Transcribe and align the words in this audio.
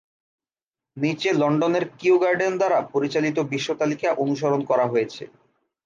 নীচে 0.97 1.29
লন্ডনের 1.33 1.85
Kew 1.99 2.15
Garden 2.17 2.53
দ্বারা 2.57 2.79
পরিচালিত 2.93 3.37
বিশ্ব 3.51 3.69
তালিকা 3.73 4.09
অনুসরণ 4.23 4.61
করা 4.65 4.85
হয়েছে। 4.87 5.23